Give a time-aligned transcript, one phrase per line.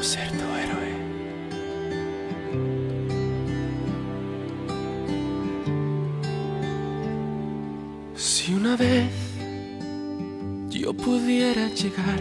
[0.00, 0.90] quiero ser tu héroe.
[8.16, 9.10] Si una vez
[10.70, 12.18] yo pudiera llegar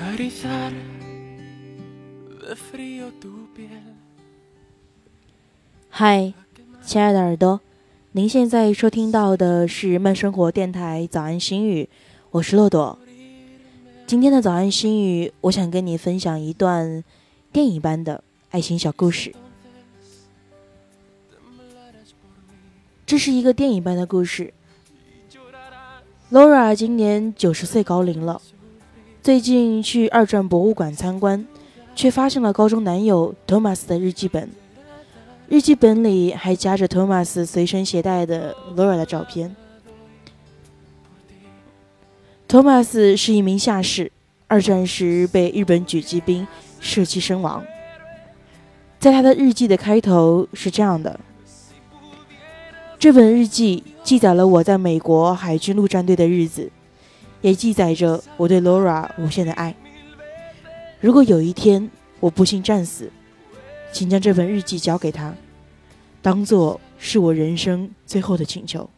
[0.00, 0.72] a erizar
[2.40, 3.82] de frío tu piel.
[5.90, 6.34] 嗨，
[6.84, 7.60] 亲爱的耳朵，
[8.12, 11.88] 您现在收听到的是慢生活电台早安心语，
[12.30, 12.98] 我是骆朵。
[14.06, 17.02] 今天的早安心语，我想跟你分享一段
[17.52, 19.34] 电影般的爱情小故事。
[23.04, 24.54] 这是一个电影般的故事。
[26.30, 28.40] Laura 今年九十岁高龄了，
[29.24, 31.44] 最近去二战博物馆参观，
[31.96, 34.48] 却发现了高中男友 Thomas 的日记本。
[35.48, 39.56] 日记本里还夹着 Thomas 随身携带的 Laura 的照片。
[42.48, 44.12] Thomas 是一名下士，
[44.46, 46.46] 二战时被日本狙击兵
[46.78, 47.64] 射击身亡。
[49.00, 51.18] 在他的日记的开头是这样的。
[53.00, 56.70] 这本日记记载了我在美国海军陆战队的日子，
[57.40, 59.74] 也记载着我对 Laura 无限的爱。
[61.00, 63.10] 如果有一天我不幸战死，
[63.92, 65.34] 请将这本日记交给他，
[66.22, 68.88] 当做是我人生最后的请求。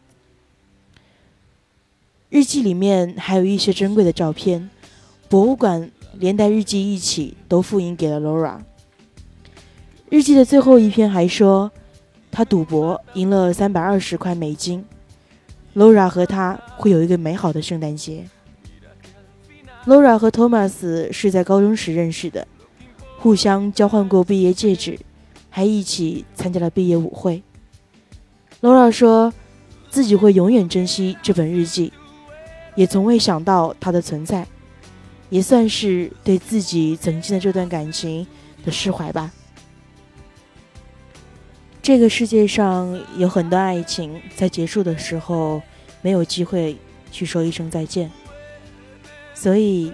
[2.39, 4.69] 日记里面还有一些珍贵的照片，
[5.27, 8.59] 博物馆连带日记一起都复印给了 Laura。
[10.09, 11.69] 日记的最后一篇还说。
[12.31, 14.85] 他赌博赢了三百二十块美金
[15.75, 18.23] ，Laura 和他会有一个美好的圣诞节。
[19.87, 22.47] Laura 和 Thomas 是在高中时认识的，
[23.17, 24.99] 互相交换过毕业戒指，
[25.49, 27.41] 还一起参加了毕业舞会。
[28.61, 29.33] Laura 说
[29.89, 31.91] 自己会永远珍惜这本日记，
[32.75, 34.47] 也从未想到他的存在，
[35.29, 38.25] 也算是对自己曾经的这段感情
[38.65, 39.31] 的释怀吧。
[41.81, 45.61] 这个世界上有很多爱情，在结束的时候
[46.01, 46.77] 没有机会
[47.11, 48.11] 去说一声再见。
[49.33, 49.91] 所以，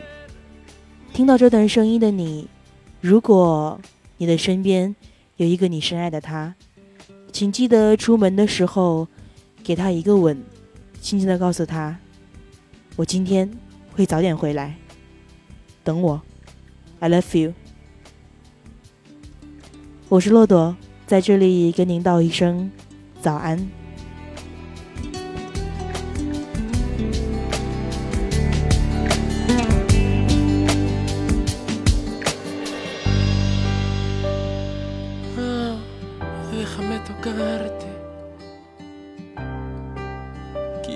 [1.13, 2.47] 听到这段声音的你，
[2.99, 3.79] 如果
[4.17, 4.93] 你的身边
[5.37, 6.53] 有一个你深爱的他，
[7.31, 9.07] 请记得出门的时候
[9.63, 10.43] 给他一个吻，
[10.99, 11.97] 轻轻的告诉他
[12.97, 13.51] ：“我今天
[13.93, 14.75] 会早点回来，
[15.83, 16.21] 等我
[16.99, 17.53] ，I love you。”
[20.07, 20.75] 我是骆驼。
[21.05, 22.71] 在这里跟您道一声
[23.21, 23.67] 早安。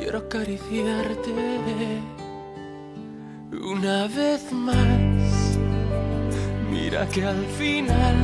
[0.10, 1.32] Quiero acariciarte
[3.62, 5.60] una vez más.
[6.72, 8.16] Mira que al final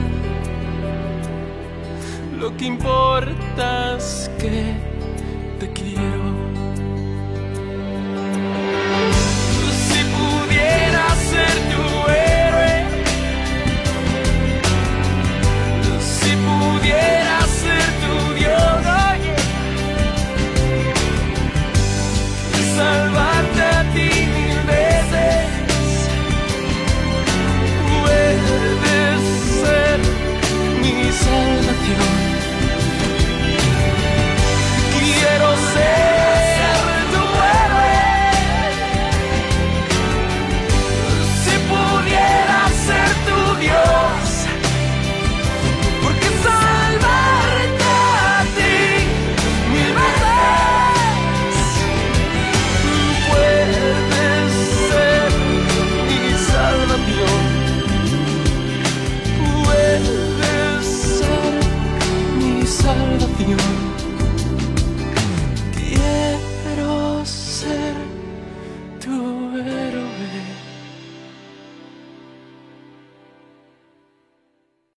[2.40, 4.74] lo que importa es que
[5.60, 6.45] te quiero.